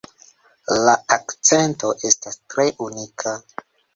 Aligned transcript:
La 0.85 0.95
akcento 1.17 1.91
estas 2.11 2.39
tre 2.53 2.65
unika. 2.87 3.37